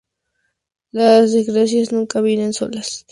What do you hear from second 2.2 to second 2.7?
vienen